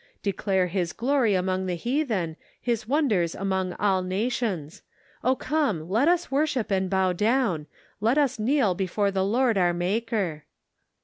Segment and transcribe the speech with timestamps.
[0.23, 4.81] Declare his glory among the heathen, his wonders among all nations.
[5.23, 7.67] O come, let 'US worship and bow down,
[7.99, 10.45] let us kneel before the Lord our maker."